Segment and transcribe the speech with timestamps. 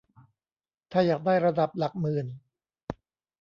[0.91, 2.25] ถ้าอยากได้ระดับหลักหมื่น